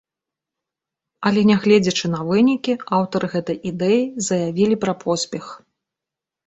[1.29, 5.45] Але нягледзячы на вынікі, аўтары гэтай ідэі заявілі пра поспех.